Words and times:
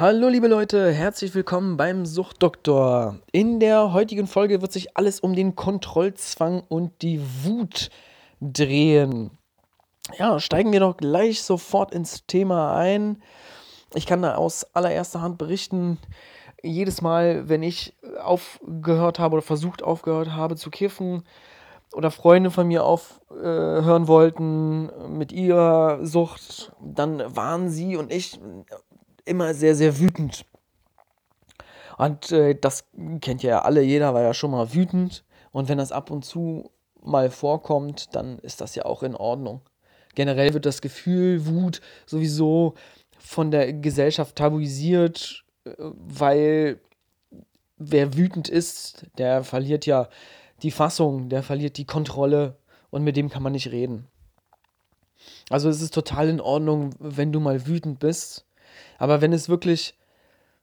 Hallo 0.00 0.28
liebe 0.28 0.48
Leute, 0.48 0.92
herzlich 0.92 1.34
willkommen 1.34 1.76
beim 1.76 2.06
Suchtdoktor. 2.06 3.18
In 3.32 3.60
der 3.60 3.92
heutigen 3.92 4.26
Folge 4.26 4.62
wird 4.62 4.72
sich 4.72 4.96
alles 4.96 5.20
um 5.20 5.34
den 5.34 5.56
Kontrollzwang 5.56 6.62
und 6.66 7.02
die 7.02 7.20
Wut 7.44 7.90
drehen. 8.40 9.30
Ja, 10.16 10.40
steigen 10.40 10.72
wir 10.72 10.80
doch 10.80 10.96
gleich 10.96 11.42
sofort 11.42 11.92
ins 11.92 12.24
Thema 12.26 12.74
ein. 12.76 13.22
Ich 13.92 14.06
kann 14.06 14.22
da 14.22 14.36
aus 14.36 14.64
allererster 14.72 15.20
Hand 15.20 15.36
berichten, 15.36 15.98
jedes 16.62 17.02
Mal, 17.02 17.50
wenn 17.50 17.62
ich 17.62 17.94
aufgehört 18.22 19.18
habe 19.18 19.34
oder 19.34 19.42
versucht 19.42 19.82
aufgehört 19.82 20.30
habe 20.30 20.56
zu 20.56 20.70
kiffen 20.70 21.24
oder 21.92 22.10
Freunde 22.10 22.50
von 22.50 22.66
mir 22.66 22.84
aufhören 22.84 24.04
äh, 24.04 24.08
wollten 24.08 25.18
mit 25.18 25.30
ihrer 25.30 26.06
Sucht, 26.06 26.72
dann 26.80 27.36
waren 27.36 27.68
sie 27.68 27.98
und 27.98 28.10
ich 28.10 28.40
immer 29.24 29.54
sehr, 29.54 29.74
sehr 29.74 29.98
wütend. 29.98 30.44
Und 31.98 32.32
äh, 32.32 32.54
das 32.54 32.84
kennt 33.20 33.42
ja 33.42 33.62
alle, 33.62 33.82
jeder 33.82 34.14
war 34.14 34.22
ja 34.22 34.32
schon 34.32 34.52
mal 34.52 34.72
wütend. 34.72 35.24
Und 35.52 35.68
wenn 35.68 35.78
das 35.78 35.92
ab 35.92 36.10
und 36.10 36.24
zu 36.24 36.70
mal 37.02 37.30
vorkommt, 37.30 38.14
dann 38.14 38.38
ist 38.38 38.60
das 38.60 38.74
ja 38.74 38.84
auch 38.84 39.02
in 39.02 39.14
Ordnung. 39.14 39.60
Generell 40.14 40.54
wird 40.54 40.66
das 40.66 40.80
Gefühl 40.80 41.46
Wut 41.46 41.80
sowieso 42.06 42.74
von 43.18 43.50
der 43.50 43.72
Gesellschaft 43.72 44.36
tabuisiert, 44.36 45.44
äh, 45.64 45.72
weil 45.78 46.80
wer 47.76 48.16
wütend 48.16 48.48
ist, 48.48 49.06
der 49.18 49.44
verliert 49.44 49.86
ja 49.86 50.08
die 50.62 50.70
Fassung, 50.70 51.28
der 51.28 51.42
verliert 51.42 51.76
die 51.76 51.86
Kontrolle 51.86 52.56
und 52.90 53.04
mit 53.04 53.16
dem 53.16 53.30
kann 53.30 53.42
man 53.42 53.52
nicht 53.52 53.70
reden. 53.70 54.06
Also 55.48 55.68
es 55.68 55.82
ist 55.82 55.94
total 55.94 56.28
in 56.28 56.40
Ordnung, 56.40 56.94
wenn 56.98 57.32
du 57.32 57.40
mal 57.40 57.66
wütend 57.66 57.98
bist 57.98 58.46
aber 58.98 59.20
wenn 59.20 59.32
es 59.32 59.48
wirklich 59.48 59.94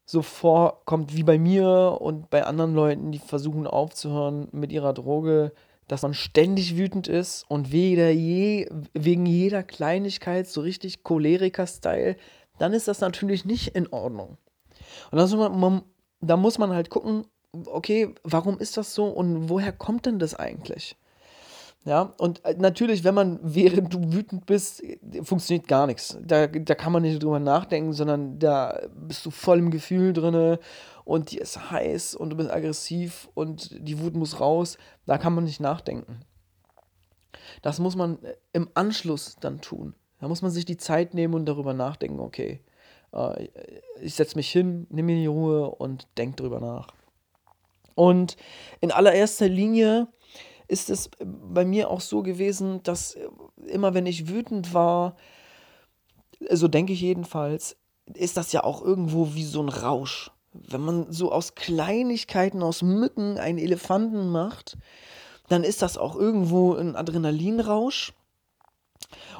so 0.05 0.21
vorkommt 0.21 1.15
wie 1.15 1.23
bei 1.23 1.37
mir 1.37 1.97
und 1.99 2.29
bei 2.29 2.45
anderen 2.45 2.73
Leuten, 2.73 3.11
die 3.11 3.19
versuchen 3.19 3.67
aufzuhören 3.67 4.47
mit 4.51 4.71
ihrer 4.71 4.93
Droge, 4.93 5.51
dass 5.87 6.01
man 6.01 6.13
ständig 6.13 6.77
wütend 6.77 7.07
ist 7.07 7.45
und 7.49 7.71
weder 7.71 8.09
je, 8.09 8.69
wegen 8.93 9.25
jeder 9.25 9.63
Kleinigkeit 9.63 10.47
so 10.47 10.61
richtig 10.61 11.03
Choleriker-Style, 11.03 12.15
dann 12.57 12.73
ist 12.73 12.87
das 12.87 12.99
natürlich 12.99 13.45
nicht 13.45 13.75
in 13.75 13.87
Ordnung. 13.87 14.37
Und 15.11 15.19
also 15.19 15.37
man, 15.37 15.59
man, 15.59 15.81
da 16.21 16.37
muss 16.37 16.57
man 16.57 16.71
halt 16.71 16.89
gucken, 16.89 17.25
okay, 17.65 18.13
warum 18.23 18.59
ist 18.59 18.77
das 18.77 18.93
so 18.93 19.05
und 19.05 19.49
woher 19.49 19.71
kommt 19.71 20.05
denn 20.05 20.19
das 20.19 20.35
eigentlich? 20.35 20.95
Ja, 21.87 22.13
und 22.17 22.43
äh, 22.43 22.53
natürlich, 22.57 23.05
wenn 23.05 23.15
man, 23.15 23.39
während 23.43 23.93
du 23.93 24.11
wütend 24.11 24.45
bist, 24.45 24.83
funktioniert 25.23 25.69
gar 25.69 25.87
nichts. 25.87 26.17
Da, 26.21 26.47
da 26.47 26.75
kann 26.75 26.91
man 26.91 27.01
nicht 27.01 27.23
drüber 27.23 27.39
nachdenken, 27.39 27.93
sondern 27.93 28.39
da 28.39 28.81
bist 28.93 29.25
du 29.25 29.31
voll 29.31 29.59
im 29.59 29.71
Gefühl 29.71 30.11
drin 30.11 30.57
und 31.05 31.31
die 31.31 31.37
ist 31.37 31.71
heiß 31.71 32.15
und 32.15 32.31
du 32.31 32.35
bist 32.35 32.51
aggressiv 32.51 33.29
und 33.35 33.69
die 33.79 34.01
Wut 34.01 34.15
muss 34.15 34.41
raus. 34.41 34.77
Da 35.05 35.17
kann 35.17 35.33
man 35.33 35.45
nicht 35.45 35.61
nachdenken. 35.61 36.19
Das 37.61 37.79
muss 37.79 37.95
man 37.95 38.21
äh, 38.21 38.35
im 38.51 38.69
Anschluss 38.73 39.37
dann 39.39 39.61
tun. 39.61 39.95
Da 40.19 40.27
muss 40.27 40.41
man 40.41 40.51
sich 40.51 40.65
die 40.65 40.77
Zeit 40.77 41.13
nehmen 41.13 41.35
und 41.35 41.45
darüber 41.45 41.73
nachdenken, 41.73 42.19
okay, 42.19 42.59
äh, 43.13 43.47
ich 44.01 44.15
setze 44.15 44.35
mich 44.35 44.51
hin, 44.51 44.87
nehme 44.89 45.13
mir 45.13 45.21
die 45.21 45.27
Ruhe 45.27 45.71
und 45.71 46.05
denke 46.17 46.35
drüber 46.35 46.59
nach. 46.59 46.89
Und 47.95 48.35
in 48.81 48.91
allererster 48.91 49.47
Linie 49.47 50.09
ist 50.67 50.89
es 50.89 51.09
bei 51.19 51.65
mir 51.65 51.89
auch 51.89 52.01
so 52.01 52.21
gewesen, 52.23 52.83
dass 52.83 53.17
immer 53.65 53.93
wenn 53.93 54.05
ich 54.05 54.27
wütend 54.27 54.73
war, 54.73 55.15
so 56.49 56.67
denke 56.67 56.93
ich 56.93 57.01
jedenfalls, 57.01 57.77
ist 58.13 58.37
das 58.37 58.51
ja 58.51 58.63
auch 58.63 58.81
irgendwo 58.81 59.33
wie 59.33 59.45
so 59.45 59.61
ein 59.61 59.69
Rausch. 59.69 60.31
Wenn 60.53 60.81
man 60.81 61.11
so 61.11 61.31
aus 61.31 61.55
Kleinigkeiten, 61.55 62.63
aus 62.63 62.81
Mücken 62.81 63.37
einen 63.37 63.57
Elefanten 63.57 64.29
macht, 64.29 64.77
dann 65.49 65.63
ist 65.63 65.81
das 65.81 65.97
auch 65.97 66.15
irgendwo 66.15 66.73
ein 66.73 66.95
Adrenalinrausch. 66.95 68.13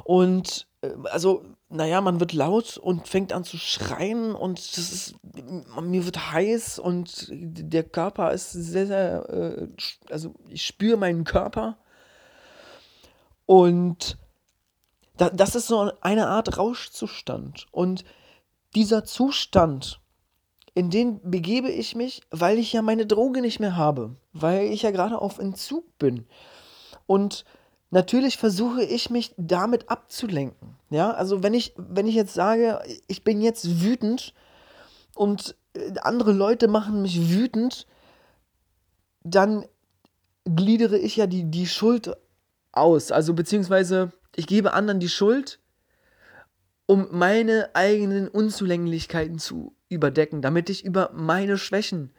Und 0.03 0.67
äh, 0.81 0.91
also 1.11 1.43
naja, 1.69 1.99
man 1.99 2.19
wird 2.19 2.33
laut 2.33 2.77
und 2.77 3.07
fängt 3.07 3.33
an 3.33 3.43
zu 3.43 3.57
schreien 3.57 4.33
und 4.33 4.57
das 4.77 4.91
ist, 4.91 5.15
mir 5.81 6.05
wird 6.05 6.31
heiß 6.31 6.79
und 6.79 7.27
der 7.29 7.83
Körper 7.83 8.31
ist 8.31 8.51
sehr, 8.51 8.87
sehr, 8.87 9.29
äh, 9.29 9.67
also 10.09 10.33
ich 10.49 10.65
spüre 10.65 10.97
meinen 10.97 11.25
Körper. 11.25 11.77
Und 13.45 14.17
da, 15.17 15.29
das 15.29 15.55
ist 15.55 15.67
so 15.67 15.91
eine 16.01 16.27
Art 16.27 16.57
Rauschzustand. 16.57 17.67
Und 17.71 18.05
dieser 18.75 19.03
Zustand, 19.03 19.99
in 20.73 20.89
den 20.89 21.19
begebe 21.29 21.69
ich 21.69 21.95
mich, 21.95 22.21
weil 22.29 22.59
ich 22.59 22.71
ja 22.71 22.81
meine 22.81 23.05
Droge 23.05 23.41
nicht 23.41 23.59
mehr 23.59 23.75
habe, 23.75 24.15
weil 24.31 24.67
ich 24.67 24.83
ja 24.83 24.91
gerade 24.91 25.19
auf 25.19 25.39
Entzug 25.39 25.97
bin. 25.97 26.27
Und 27.07 27.45
natürlich 27.89 28.37
versuche 28.37 28.83
ich 28.83 29.09
mich 29.09 29.33
damit 29.37 29.89
abzulenken. 29.89 30.75
Ja, 30.89 31.11
also 31.11 31.43
wenn 31.43 31.53
ich, 31.53 31.73
wenn 31.77 32.07
ich 32.07 32.15
jetzt 32.15 32.33
sage, 32.33 32.81
ich 33.07 33.23
bin 33.23 33.41
jetzt 33.41 33.81
wütend 33.81 34.33
und 35.15 35.55
äh, 35.73 35.93
andere 36.01 36.31
Leute 36.31 36.67
machen 36.67 37.01
mich 37.01 37.29
wütend, 37.29 37.87
dann 39.23 39.65
gliedere 40.45 40.97
ich 40.97 41.17
ja 41.17 41.27
die, 41.27 41.43
die 41.43 41.67
Schuld 41.67 42.15
aus. 42.71 43.11
Also 43.11 43.33
beziehungsweise 43.33 44.13
ich 44.35 44.47
gebe 44.47 44.73
anderen 44.73 44.99
die 44.99 45.09
Schuld, 45.09 45.59
um 46.85 47.07
meine 47.11 47.75
eigenen 47.75 48.29
Unzulänglichkeiten 48.29 49.39
zu 49.39 49.75
überdecken, 49.89 50.41
damit 50.41 50.69
ich 50.69 50.85
über 50.85 51.11
meine 51.13 51.57
Schwächen, 51.57 52.13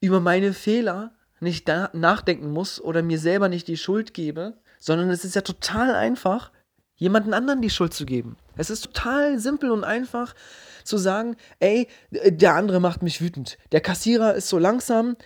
über 0.00 0.18
meine 0.18 0.54
Fehler 0.54 1.14
nicht 1.38 1.68
nachdenken 1.68 2.50
muss 2.50 2.80
oder 2.80 3.02
mir 3.02 3.18
selber 3.18 3.48
nicht 3.48 3.68
die 3.68 3.76
Schuld 3.76 4.14
gebe, 4.14 4.56
sondern 4.82 5.10
es 5.10 5.24
ist 5.24 5.36
ja 5.36 5.42
total 5.42 5.94
einfach, 5.94 6.50
jemanden 6.96 7.34
anderen 7.34 7.62
die 7.62 7.70
Schuld 7.70 7.94
zu 7.94 8.04
geben. 8.04 8.36
Es 8.56 8.68
ist 8.68 8.82
total 8.82 9.38
simpel 9.38 9.70
und 9.70 9.84
einfach 9.84 10.34
zu 10.82 10.98
sagen, 10.98 11.36
ey, 11.60 11.86
der 12.10 12.56
andere 12.56 12.80
macht 12.80 13.00
mich 13.00 13.20
wütend. 13.20 13.58
Der 13.70 13.80
Kassierer 13.80 14.34
ist 14.34 14.48
so 14.48 14.58
langsam 14.58 15.16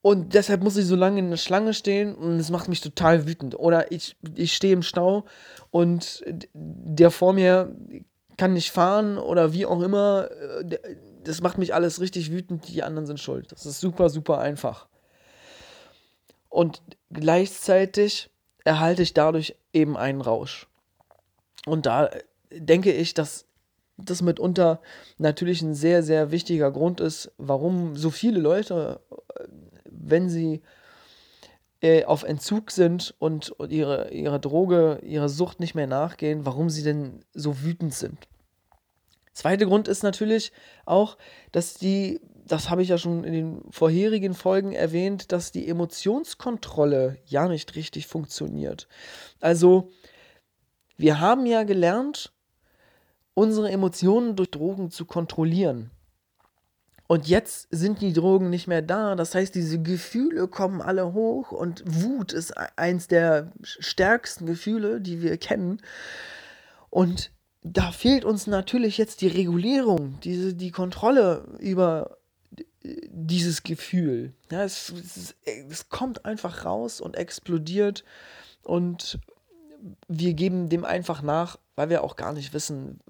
und 0.00 0.34
deshalb 0.34 0.64
muss 0.64 0.76
ich 0.76 0.84
so 0.86 0.96
lange 0.96 1.20
in 1.20 1.30
der 1.30 1.36
Schlange 1.36 1.74
stehen 1.74 2.12
und 2.16 2.40
es 2.40 2.50
macht 2.50 2.68
mich 2.68 2.80
total 2.80 3.28
wütend. 3.28 3.54
Oder 3.54 3.92
ich, 3.92 4.16
ich 4.34 4.52
stehe 4.52 4.72
im 4.72 4.82
Stau 4.82 5.26
und 5.70 6.24
der 6.52 7.12
vor 7.12 7.32
mir 7.32 7.76
kann 8.36 8.52
nicht 8.52 8.72
fahren 8.72 9.16
oder 9.16 9.52
wie 9.52 9.64
auch 9.64 9.80
immer. 9.80 10.28
Das 11.22 11.40
macht 11.40 11.56
mich 11.56 11.72
alles 11.72 12.00
richtig 12.00 12.32
wütend, 12.32 12.66
die 12.66 12.82
anderen 12.82 13.06
sind 13.06 13.20
schuld. 13.20 13.52
Das 13.52 13.64
ist 13.64 13.78
super, 13.78 14.10
super 14.10 14.38
einfach. 14.38 14.88
Und 16.48 16.82
gleichzeitig 17.12 18.31
erhalte 18.64 19.02
ich 19.02 19.14
dadurch 19.14 19.56
eben 19.72 19.96
einen 19.96 20.20
Rausch. 20.20 20.68
Und 21.66 21.86
da 21.86 22.10
denke 22.50 22.92
ich, 22.92 23.14
dass 23.14 23.46
das 23.96 24.22
mitunter 24.22 24.80
natürlich 25.18 25.62
ein 25.62 25.74
sehr, 25.74 26.02
sehr 26.02 26.30
wichtiger 26.30 26.70
Grund 26.70 27.00
ist, 27.00 27.30
warum 27.38 27.96
so 27.96 28.10
viele 28.10 28.40
Leute, 28.40 29.00
wenn 29.84 30.28
sie 30.28 30.62
äh, 31.80 32.04
auf 32.04 32.22
Entzug 32.22 32.70
sind 32.70 33.14
und 33.18 33.54
ihre, 33.68 34.10
ihre 34.10 34.40
Droge, 34.40 35.00
ihre 35.02 35.28
Sucht 35.28 35.60
nicht 35.60 35.74
mehr 35.74 35.86
nachgehen, 35.86 36.46
warum 36.46 36.70
sie 36.70 36.82
denn 36.82 37.24
so 37.34 37.62
wütend 37.62 37.94
sind. 37.94 38.18
Zweiter 39.32 39.66
Grund 39.66 39.88
ist 39.88 40.02
natürlich 40.02 40.52
auch, 40.84 41.16
dass 41.52 41.74
die 41.74 42.20
das 42.46 42.70
habe 42.70 42.82
ich 42.82 42.88
ja 42.88 42.98
schon 42.98 43.24
in 43.24 43.32
den 43.32 43.62
vorherigen 43.70 44.34
Folgen 44.34 44.72
erwähnt, 44.72 45.32
dass 45.32 45.52
die 45.52 45.68
Emotionskontrolle 45.68 47.18
ja 47.26 47.48
nicht 47.48 47.74
richtig 47.76 48.06
funktioniert. 48.06 48.88
Also, 49.40 49.90
wir 50.96 51.20
haben 51.20 51.46
ja 51.46 51.62
gelernt, 51.62 52.32
unsere 53.34 53.70
Emotionen 53.70 54.36
durch 54.36 54.50
Drogen 54.50 54.90
zu 54.90 55.04
kontrollieren. 55.04 55.90
Und 57.06 57.28
jetzt 57.28 57.68
sind 57.70 58.00
die 58.00 58.12
Drogen 58.12 58.48
nicht 58.48 58.68
mehr 58.68 58.82
da. 58.82 59.14
Das 59.16 59.34
heißt, 59.34 59.54
diese 59.54 59.82
Gefühle 59.82 60.48
kommen 60.48 60.80
alle 60.80 61.12
hoch 61.12 61.52
und 61.52 61.82
Wut 61.84 62.32
ist 62.32 62.56
eins 62.78 63.06
der 63.06 63.52
stärksten 63.62 64.46
Gefühle, 64.46 65.00
die 65.00 65.20
wir 65.20 65.36
kennen. 65.36 65.82
Und 66.88 67.30
da 67.62 67.92
fehlt 67.92 68.24
uns 68.24 68.46
natürlich 68.46 68.98
jetzt 68.98 69.20
die 69.20 69.28
Regulierung, 69.28 70.18
diese, 70.22 70.54
die 70.54 70.70
Kontrolle 70.70 71.56
über 71.58 72.16
dieses 72.82 73.62
Gefühl. 73.62 74.32
Ja, 74.50 74.64
es, 74.64 74.90
es, 74.90 75.34
es 75.44 75.88
kommt 75.88 76.24
einfach 76.24 76.64
raus 76.64 77.00
und 77.00 77.16
explodiert 77.16 78.04
und 78.62 79.18
wir 80.08 80.34
geben 80.34 80.68
dem 80.68 80.84
einfach 80.84 81.22
nach, 81.22 81.58
weil 81.76 81.90
wir 81.90 82.04
auch 82.04 82.16
gar 82.16 82.32
nicht 82.32 82.52
wissen, 82.52 83.00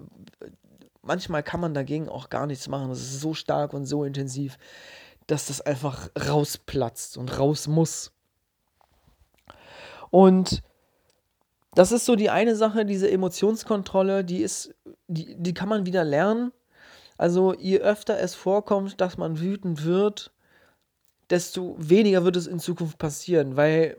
manchmal 1.01 1.43
kann 1.43 1.59
man 1.59 1.73
dagegen 1.73 2.09
auch 2.09 2.29
gar 2.29 2.47
nichts 2.47 2.67
machen. 2.67 2.89
Das 2.89 2.99
ist 2.99 3.19
so 3.19 3.33
stark 3.33 3.73
und 3.73 3.85
so 3.85 4.03
intensiv, 4.03 4.57
dass 5.27 5.47
das 5.47 5.61
einfach 5.61 6.09
rausplatzt 6.17 7.17
und 7.17 7.37
raus 7.37 7.67
muss. 7.67 8.11
Und 10.09 10.63
das 11.75 11.91
ist 11.91 12.05
so 12.05 12.15
die 12.15 12.29
eine 12.29 12.55
Sache, 12.55 12.85
diese 12.85 13.09
Emotionskontrolle, 13.09 14.23
die 14.23 14.41
ist, 14.41 14.75
die, 15.07 15.35
die 15.35 15.53
kann 15.53 15.69
man 15.69 15.85
wieder 15.85 16.03
lernen. 16.03 16.51
Also 17.17 17.53
je 17.53 17.79
öfter 17.79 18.19
es 18.19 18.35
vorkommt, 18.35 18.99
dass 19.01 19.17
man 19.17 19.39
wütend 19.39 19.85
wird, 19.85 20.31
desto 21.29 21.75
weniger 21.77 22.25
wird 22.25 22.35
es 22.35 22.47
in 22.47 22.59
Zukunft 22.59 22.97
passieren, 22.97 23.55
weil 23.55 23.97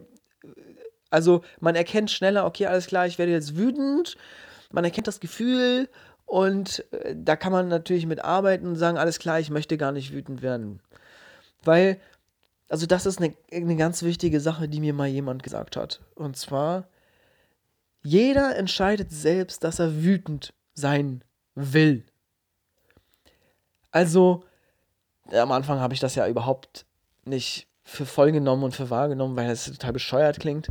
also 1.11 1.43
man 1.61 1.77
erkennt 1.77 2.11
schneller, 2.11 2.45
okay, 2.45 2.67
alles 2.67 2.87
klar, 2.87 3.07
ich 3.07 3.19
werde 3.19 3.33
jetzt 3.33 3.57
wütend, 3.57 4.17
man 4.73 4.85
erkennt 4.85 5.07
das 5.07 5.21
Gefühl 5.21 5.89
und 6.27 6.85
äh, 6.93 7.15
da 7.17 7.37
kann 7.37 7.53
man 7.53 7.69
natürlich 7.69 8.07
mit 8.07 8.25
arbeiten 8.25 8.67
und 8.67 8.77
sagen, 8.77 8.99
alles 8.99 9.21
klar, 9.21 9.39
ich 9.39 9.51
möchte 9.51 9.77
gar 9.77 9.93
nicht 9.93 10.13
wütend 10.13 10.43
werden. 10.43 10.81
Weil, 11.63 12.01
also 12.69 12.87
das 12.87 13.07
ist 13.07 13.21
eine, 13.21 13.35
eine 13.53 13.77
ganz 13.77 14.03
wichtige 14.03 14.41
Sache, 14.41 14.69
die 14.69 14.81
mir 14.81 14.93
mal 14.93 15.07
jemand 15.07 15.45
gesagt 15.45 15.77
hat. 15.77 16.01
Und 16.17 16.37
zwar, 16.37 16.89
jeder 18.03 18.57
entscheidet 18.57 19.13
selbst, 19.13 19.63
dass 19.63 19.79
er 19.79 20.03
wütend 20.03 20.53
sein 20.75 21.23
will. 21.55 22.05
Also, 23.95 24.43
am 25.31 25.53
Anfang 25.53 25.79
habe 25.79 25.95
ich 25.95 26.01
das 26.01 26.17
ja 26.17 26.27
überhaupt 26.27 26.85
nicht 27.25 27.69
für 27.85 28.05
voll 28.05 28.33
genommen 28.33 28.65
und 28.65 28.75
für 28.75 28.91
wahrgenommen, 28.91 29.37
weil 29.37 29.47
das 29.47 29.67
total 29.67 29.93
bescheuert 29.93 30.41
klingt. 30.41 30.67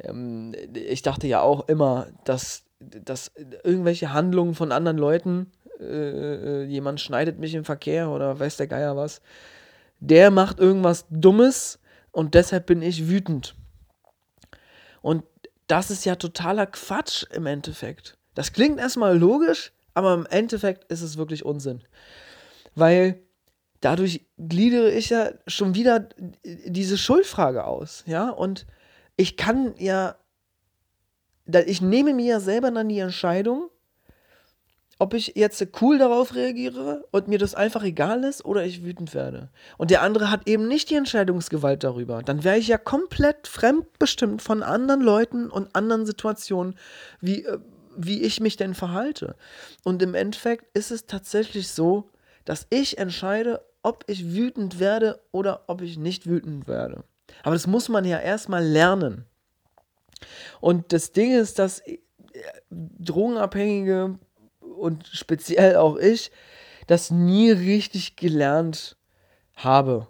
Ähm, 0.00 0.52
ich 0.74 1.02
dachte 1.02 1.28
ja 1.28 1.42
auch 1.42 1.68
immer, 1.68 2.08
dass, 2.24 2.64
dass 2.80 3.30
irgendwelche 3.62 4.12
Handlungen 4.12 4.56
von 4.56 4.72
anderen 4.72 4.98
Leuten, 4.98 5.52
äh, 5.78 5.84
äh 5.84 6.64
jemand 6.64 7.00
schneidet 7.00 7.38
mich 7.38 7.54
im 7.54 7.64
Verkehr 7.64 8.08
oder 8.08 8.40
weiß 8.40 8.56
der 8.56 8.66
Geier 8.66 8.96
was, 8.96 9.20
der 10.00 10.32
macht 10.32 10.58
irgendwas 10.58 11.06
Dummes 11.10 11.78
und 12.10 12.34
deshalb 12.34 12.66
bin 12.66 12.82
ich 12.82 13.06
wütend. 13.06 13.54
Und 15.02 15.22
das 15.68 15.92
ist 15.92 16.04
ja 16.04 16.16
totaler 16.16 16.66
Quatsch 16.66 17.26
im 17.30 17.46
Endeffekt. 17.46 18.18
Das 18.34 18.52
klingt 18.52 18.80
erstmal 18.80 19.16
logisch, 19.16 19.72
aber 19.98 20.14
im 20.14 20.26
Endeffekt 20.26 20.84
ist 20.92 21.02
es 21.02 21.18
wirklich 21.18 21.44
Unsinn. 21.44 21.82
Weil 22.76 23.20
dadurch 23.80 24.26
gliedere 24.38 24.92
ich 24.92 25.10
ja 25.10 25.30
schon 25.48 25.74
wieder 25.74 26.08
diese 26.44 26.96
Schuldfrage 26.96 27.64
aus, 27.64 28.04
ja, 28.06 28.30
und 28.30 28.64
ich 29.16 29.36
kann 29.36 29.74
ja, 29.76 30.14
ich 31.66 31.82
nehme 31.82 32.14
mir 32.14 32.26
ja 32.26 32.40
selber 32.40 32.70
dann 32.70 32.88
die 32.88 33.00
Entscheidung, 33.00 33.70
ob 35.00 35.14
ich 35.14 35.32
jetzt 35.34 35.64
cool 35.80 35.98
darauf 35.98 36.34
reagiere 36.36 37.04
und 37.10 37.26
mir 37.26 37.38
das 37.38 37.56
einfach 37.56 37.82
egal 37.82 38.22
ist 38.22 38.44
oder 38.44 38.64
ich 38.64 38.84
wütend 38.84 39.14
werde. 39.14 39.50
Und 39.76 39.90
der 39.90 40.02
andere 40.02 40.30
hat 40.30 40.48
eben 40.48 40.68
nicht 40.68 40.90
die 40.90 40.96
Entscheidungsgewalt 40.96 41.82
darüber. 41.82 42.22
Dann 42.22 42.44
wäre 42.44 42.58
ich 42.58 42.68
ja 42.68 42.78
komplett 42.78 43.48
fremdbestimmt 43.48 44.42
von 44.42 44.62
anderen 44.62 45.00
Leuten 45.00 45.50
und 45.50 45.74
anderen 45.74 46.06
Situationen, 46.06 46.76
wie, 47.20 47.44
äh, 47.44 47.58
wie 47.98 48.22
ich 48.22 48.40
mich 48.40 48.56
denn 48.56 48.74
verhalte. 48.74 49.36
Und 49.84 50.02
im 50.02 50.14
Endeffekt 50.14 50.76
ist 50.76 50.90
es 50.90 51.06
tatsächlich 51.06 51.68
so, 51.68 52.10
dass 52.44 52.66
ich 52.70 52.98
entscheide, 52.98 53.60
ob 53.82 54.04
ich 54.06 54.32
wütend 54.32 54.78
werde 54.78 55.20
oder 55.32 55.64
ob 55.66 55.82
ich 55.82 55.98
nicht 55.98 56.26
wütend 56.26 56.68
werde. 56.68 57.04
Aber 57.42 57.54
das 57.54 57.66
muss 57.66 57.88
man 57.88 58.04
ja 58.04 58.18
erstmal 58.18 58.64
lernen. 58.64 59.24
Und 60.60 60.92
das 60.92 61.12
Ding 61.12 61.34
ist, 61.34 61.58
dass 61.58 61.80
äh, 61.80 61.98
Drogenabhängige 62.70 64.18
und 64.60 65.06
speziell 65.08 65.76
auch 65.76 65.96
ich 65.96 66.30
das 66.86 67.10
nie 67.10 67.50
richtig 67.50 68.16
gelernt 68.16 68.96
habe. 69.56 70.08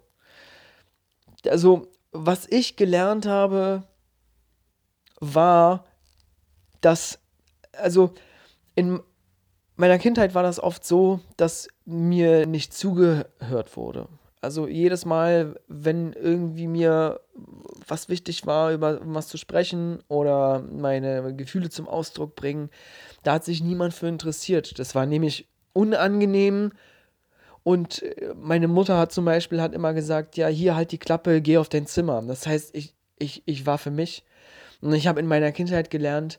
Also, 1.47 1.89
was 2.13 2.47
ich 2.47 2.77
gelernt 2.77 3.27
habe, 3.27 3.85
war, 5.21 5.85
dass, 6.81 7.19
also 7.73 8.13
in 8.75 9.01
meiner 9.77 9.99
Kindheit 9.99 10.35
war 10.35 10.43
das 10.43 10.61
oft 10.61 10.85
so, 10.85 11.21
dass 11.37 11.69
mir 11.85 12.47
nicht 12.47 12.75
zugehört 12.75 13.77
wurde. 13.77 14.09
Also 14.41 14.69
jedes 14.69 15.05
Mal, 15.05 15.59
wenn 15.67 16.13
irgendwie 16.13 16.69
mir 16.69 17.21
was 17.87 18.09
wichtig 18.09 18.47
war, 18.47 18.73
über 18.73 19.01
was 19.03 19.29
zu 19.29 19.37
sprechen 19.37 20.01
oder 20.09 20.61
meine 20.61 21.35
Gefühle 21.35 21.71
zum 21.71 21.89
Ausdruck 21.89 22.37
bringen, 22.37 22.71
da 23.23 23.35
hat 23.35 23.45
sich 23.45 23.63
niemand 23.63 23.95
für 23.95 24.07
interessiert. 24.07 24.79
Das 24.79 24.95
war 24.95 25.07
nämlich 25.07 25.49
unangenehm. 25.73 26.73
Und 27.65 28.03
äh, 28.03 28.35
meine 28.37 28.69
Mutter 28.69 28.97
hat 28.99 29.13
zum 29.13 29.25
Beispiel 29.25 29.61
hat 29.61 29.75
immer 29.75 29.93
gesagt, 29.93 30.37
ja, 30.37 30.47
hier 30.47 30.77
halt 30.77 30.93
die 30.93 30.99
Klappe, 30.99 31.43
geh 31.43 31.59
auf 31.59 31.69
dein 31.69 31.87
Zimmer. 31.87 32.23
Das 32.23 32.47
heißt, 32.47 32.75
ich, 32.75 32.95
ich, 33.19 33.43
ich 33.47 33.67
war 33.67 33.79
für 33.79 33.91
mich. 33.91 34.25
Und 34.81 34.93
ich 34.93 35.07
habe 35.07 35.21
in 35.21 35.27
meiner 35.27 35.51
Kindheit 35.51 35.91
gelernt, 35.91 36.39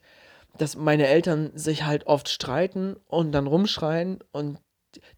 dass 0.57 0.75
meine 0.75 1.07
Eltern 1.07 1.51
sich 1.55 1.85
halt 1.85 2.07
oft 2.07 2.29
streiten 2.29 2.95
und 3.07 3.31
dann 3.31 3.47
rumschreien. 3.47 4.19
Und 4.31 4.59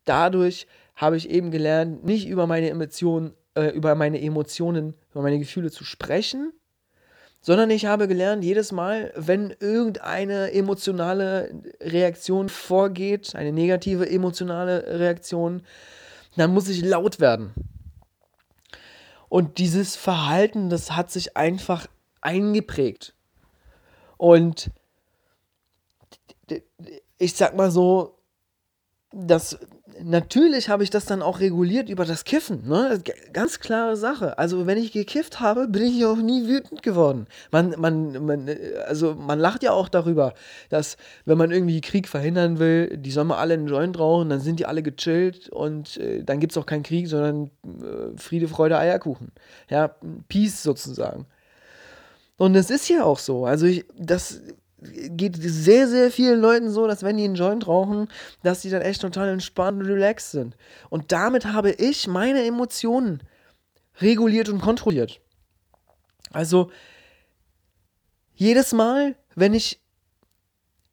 dadurch 0.05 0.67
habe 0.95 1.17
ich 1.17 1.29
eben 1.29 1.51
gelernt, 1.51 2.03
nicht 2.03 2.27
über 2.27 2.47
meine 2.47 2.69
Emotionen, 2.69 3.33
äh, 3.55 3.69
über 3.69 3.95
meine 3.95 4.21
Emotionen, 4.21 4.95
über 5.11 5.21
meine 5.21 5.39
Gefühle 5.39 5.71
zu 5.71 5.83
sprechen, 5.83 6.53
sondern 7.41 7.71
ich 7.71 7.87
habe 7.87 8.07
gelernt, 8.07 8.43
jedes 8.43 8.71
Mal, 8.71 9.11
wenn 9.15 9.53
irgendeine 9.59 10.51
emotionale 10.53 11.51
Reaktion 11.81 12.49
vorgeht, 12.49 13.35
eine 13.35 13.51
negative 13.51 14.07
emotionale 14.07 14.99
Reaktion, 14.99 15.63
dann 16.37 16.53
muss 16.53 16.69
ich 16.69 16.83
laut 16.83 17.19
werden. 17.19 17.53
Und 19.27 19.57
dieses 19.57 19.95
Verhalten, 19.95 20.69
das 20.69 20.91
hat 20.91 21.09
sich 21.09 21.35
einfach 21.35 21.87
eingeprägt. 22.21 23.15
Und 24.17 24.69
ich 27.17 27.35
sag 27.35 27.55
mal 27.55 27.71
so, 27.71 28.17
das 29.11 29.57
natürlich 30.03 30.69
habe 30.69 30.83
ich 30.83 30.89
das 30.89 31.05
dann 31.05 31.21
auch 31.21 31.39
reguliert 31.39 31.89
über 31.89 32.05
das 32.05 32.23
Kiffen. 32.23 32.67
Ne? 32.67 33.01
Ganz 33.33 33.59
klare 33.59 33.95
Sache. 33.95 34.37
Also, 34.37 34.65
wenn 34.67 34.77
ich 34.77 34.91
gekifft 34.91 35.39
habe, 35.39 35.67
bin 35.67 35.83
ich 35.83 36.05
auch 36.05 36.17
nie 36.17 36.47
wütend 36.47 36.83
geworden. 36.83 37.27
Man, 37.51 37.75
man, 37.77 38.25
man, 38.25 38.49
also 38.87 39.15
man 39.15 39.39
lacht 39.39 39.63
ja 39.63 39.71
auch 39.71 39.89
darüber, 39.89 40.33
dass, 40.69 40.97
wenn 41.25 41.37
man 41.37 41.51
irgendwie 41.51 41.81
Krieg 41.81 42.07
verhindern 42.07 42.59
will, 42.59 42.97
die 42.97 43.11
sollen 43.11 43.27
mal 43.27 43.37
alle 43.37 43.53
einen 43.53 43.67
Joint 43.67 43.97
rauchen, 43.99 44.29
dann 44.29 44.39
sind 44.39 44.59
die 44.59 44.65
alle 44.65 44.83
gechillt 44.83 45.49
und 45.49 45.97
äh, 45.97 46.23
dann 46.23 46.39
gibt 46.39 46.53
es 46.53 46.57
auch 46.57 46.65
keinen 46.65 46.83
Krieg, 46.83 47.07
sondern 47.07 47.51
äh, 47.65 48.17
Friede, 48.17 48.47
Freude, 48.47 48.77
Eierkuchen. 48.77 49.31
Ja, 49.69 49.95
Peace 50.27 50.63
sozusagen. 50.63 51.25
Und 52.37 52.55
es 52.55 52.69
ist 52.69 52.89
ja 52.89 53.03
auch 53.03 53.19
so. 53.19 53.45
Also, 53.45 53.65
ich, 53.65 53.85
das 53.97 54.41
geht 54.81 55.35
sehr, 55.37 55.87
sehr 55.87 56.11
vielen 56.11 56.41
Leuten 56.41 56.71
so, 56.71 56.87
dass 56.87 57.03
wenn 57.03 57.17
die 57.17 57.23
einen 57.23 57.35
Joint 57.35 57.67
rauchen, 57.67 58.07
dass 58.43 58.61
die 58.61 58.69
dann 58.69 58.81
echt 58.81 59.01
total 59.01 59.29
entspannt 59.29 59.81
und 59.81 59.87
relaxed 59.87 60.31
sind. 60.31 60.57
Und 60.89 61.11
damit 61.11 61.45
habe 61.45 61.71
ich 61.71 62.07
meine 62.07 62.43
Emotionen 62.43 63.21
reguliert 63.99 64.49
und 64.49 64.61
kontrolliert. 64.61 65.21
Also 66.31 66.71
jedes 68.33 68.73
Mal, 68.73 69.15
wenn 69.35 69.53
ich, 69.53 69.79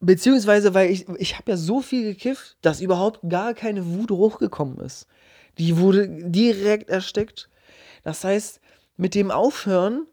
beziehungsweise 0.01 0.75
weil 0.75 0.91
ich, 0.91 1.09
ich 1.17 1.39
habe 1.39 1.53
ja 1.53 1.57
so 1.57 1.81
viel 1.81 2.05
gekifft, 2.05 2.59
dass 2.61 2.81
überhaupt 2.81 3.21
gar 3.29 3.55
keine 3.55 3.87
Wut 3.87 4.11
hochgekommen 4.11 4.79
ist. 4.79 5.07
Die 5.57 5.79
wurde 5.79 6.09
direkt 6.09 6.91
erstickt. 6.91 7.49
Das 8.05 8.23
heißt, 8.23 8.61
mit 8.97 9.15
dem 9.15 9.31
Aufhören 9.31 10.07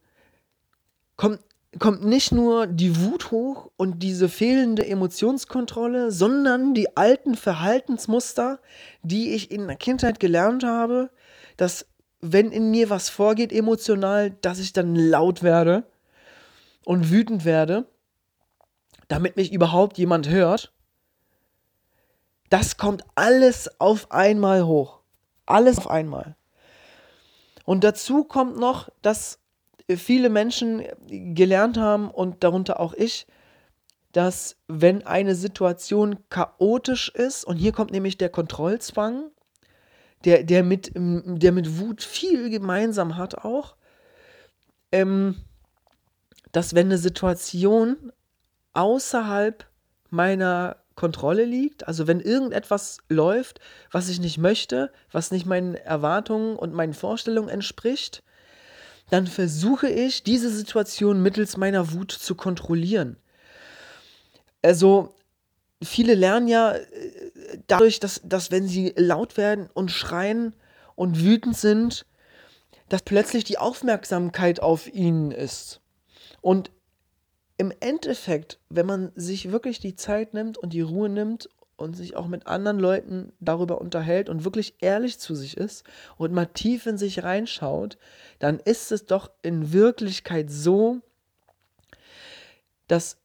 kommt 1.17 1.39
kommt 1.79 2.05
nicht 2.05 2.31
nur 2.31 2.67
die 2.67 3.01
Wut 3.01 3.31
hoch 3.31 3.71
und 3.77 4.01
diese 4.01 4.29
fehlende 4.29 4.87
Emotionskontrolle, 4.87 6.11
sondern 6.11 6.73
die 6.73 6.95
alten 6.95 7.35
Verhaltensmuster, 7.35 8.59
die 9.03 9.33
ich 9.33 9.51
in 9.51 9.67
der 9.67 9.75
Kindheit 9.75 10.19
gelernt 10.19 10.63
habe, 10.63 11.09
dass 11.57 11.87
wenn 12.21 12.51
in 12.51 12.71
mir 12.71 12.89
was 12.89 13.09
vorgeht 13.09 13.51
emotional, 13.51 14.31
dass 14.41 14.59
ich 14.59 14.73
dann 14.73 14.95
laut 14.95 15.43
werde 15.43 15.83
und 16.85 17.11
wütend 17.11 17.45
werde, 17.45 17.85
damit 19.07 19.35
mich 19.35 19.51
überhaupt 19.51 19.97
jemand 19.97 20.29
hört. 20.29 20.73
Das 22.49 22.77
kommt 22.77 23.03
alles 23.15 23.79
auf 23.79 24.11
einmal 24.11 24.65
hoch. 24.65 24.99
Alles 25.45 25.77
auf 25.77 25.89
einmal. 25.89 26.35
Und 27.65 27.83
dazu 27.83 28.23
kommt 28.23 28.57
noch, 28.57 28.89
dass 29.01 29.39
viele 29.89 30.29
Menschen 30.29 30.83
gelernt 31.07 31.77
haben 31.77 32.09
und 32.09 32.43
darunter 32.43 32.79
auch 32.79 32.93
ich, 32.93 33.27
dass 34.11 34.57
wenn 34.67 35.05
eine 35.05 35.35
Situation 35.35 36.17
chaotisch 36.29 37.09
ist, 37.09 37.43
und 37.43 37.57
hier 37.57 37.73
kommt 37.73 37.91
nämlich 37.91 38.17
der 38.17 38.29
Kontrollzwang, 38.29 39.29
der, 40.23 40.43
der, 40.43 40.63
mit, 40.63 40.91
der 40.95 41.51
mit 41.51 41.79
Wut 41.79 42.01
viel 42.01 42.49
gemeinsam 42.49 43.17
hat 43.17 43.35
auch, 43.35 43.75
ähm, 44.91 45.35
dass 46.51 46.73
wenn 46.73 46.87
eine 46.87 46.97
Situation 46.97 48.11
außerhalb 48.73 49.65
meiner 50.09 50.77
Kontrolle 50.95 51.43
liegt, 51.43 51.87
also 51.87 52.07
wenn 52.07 52.21
irgendetwas 52.21 52.99
läuft, 53.09 53.59
was 53.91 54.07
ich 54.07 54.21
nicht 54.21 54.37
möchte, 54.37 54.91
was 55.11 55.31
nicht 55.31 55.45
meinen 55.45 55.75
Erwartungen 55.75 56.55
und 56.55 56.73
meinen 56.73 56.93
Vorstellungen 56.93 57.49
entspricht, 57.49 58.23
dann 59.09 59.27
versuche 59.27 59.87
ich, 59.87 60.23
diese 60.23 60.49
Situation 60.49 61.21
mittels 61.21 61.57
meiner 61.57 61.93
Wut 61.93 62.11
zu 62.11 62.35
kontrollieren. 62.35 63.17
Also, 64.61 65.13
viele 65.83 66.15
lernen 66.15 66.47
ja 66.47 66.73
äh, 66.73 67.59
dadurch, 67.67 67.99
dass, 67.99 68.21
dass 68.23 68.51
wenn 68.51 68.67
sie 68.67 68.93
laut 68.97 69.37
werden 69.37 69.69
und 69.73 69.91
schreien 69.91 70.55
und 70.95 71.23
wütend 71.23 71.55
sind, 71.55 72.05
dass 72.89 73.03
plötzlich 73.03 73.43
die 73.43 73.57
Aufmerksamkeit 73.57 74.59
auf 74.59 74.91
ihnen 74.91 75.31
ist. 75.31 75.81
Und 76.41 76.71
im 77.57 77.71
Endeffekt, 77.79 78.59
wenn 78.69 78.85
man 78.85 79.11
sich 79.15 79.51
wirklich 79.51 79.79
die 79.79 79.95
Zeit 79.95 80.33
nimmt 80.33 80.57
und 80.57 80.73
die 80.73 80.81
Ruhe 80.81 81.09
nimmt 81.09 81.49
und 81.77 81.95
sich 81.95 82.15
auch 82.15 82.27
mit 82.27 82.47
anderen 82.47 82.79
Leuten 82.79 83.33
darüber 83.39 83.81
unterhält 83.81 84.29
und 84.29 84.45
wirklich 84.45 84.75
ehrlich 84.79 85.19
zu 85.19 85.35
sich 85.35 85.57
ist 85.57 85.83
und 86.17 86.33
mal 86.33 86.45
tief 86.45 86.85
in 86.85 86.97
sich 86.97 87.23
reinschaut, 87.23 87.97
dann 88.39 88.59
ist 88.59 88.91
es 88.91 89.05
doch 89.05 89.29
in 89.41 89.73
Wirklichkeit 89.73 90.49
so, 90.49 91.01
dass 92.87 93.17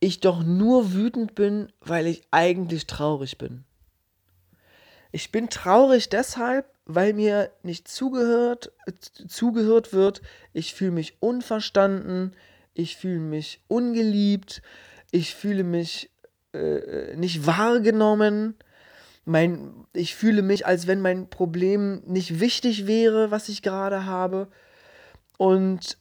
ich 0.00 0.20
doch 0.20 0.42
nur 0.42 0.92
wütend 0.92 1.34
bin, 1.34 1.72
weil 1.80 2.06
ich 2.06 2.22
eigentlich 2.30 2.86
traurig 2.86 3.38
bin. 3.38 3.64
Ich 5.10 5.32
bin 5.32 5.48
traurig 5.48 6.08
deshalb, 6.08 6.66
weil 6.84 7.12
mir 7.12 7.50
nicht 7.62 7.88
zugehört, 7.88 8.72
zugehört 9.28 9.92
wird. 9.92 10.22
Ich 10.52 10.74
fühle 10.74 10.92
mich 10.92 11.16
unverstanden, 11.20 12.32
ich 12.74 12.96
fühle 12.96 13.20
mich 13.20 13.62
ungeliebt, 13.68 14.62
ich 15.10 15.34
fühle 15.34 15.64
mich 15.64 16.10
äh, 16.52 17.16
nicht 17.16 17.46
wahrgenommen. 17.46 18.54
Mein, 19.24 19.86
ich 19.92 20.14
fühle 20.14 20.42
mich, 20.42 20.66
als 20.66 20.86
wenn 20.86 21.00
mein 21.00 21.28
Problem 21.28 22.02
nicht 22.06 22.40
wichtig 22.40 22.86
wäre, 22.86 23.30
was 23.30 23.48
ich 23.48 23.62
gerade 23.62 24.06
habe. 24.06 24.48
Und 25.36 25.98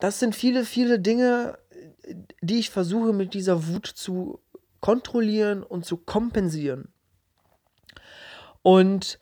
das 0.00 0.18
sind 0.18 0.34
viele, 0.34 0.64
viele 0.64 0.98
Dinge, 0.98 1.58
die 2.40 2.58
ich 2.58 2.70
versuche 2.70 3.12
mit 3.12 3.34
dieser 3.34 3.68
Wut 3.68 3.86
zu 3.86 4.40
kontrollieren 4.80 5.62
und 5.62 5.84
zu 5.84 5.98
kompensieren. 5.98 6.88
Und 8.62 9.18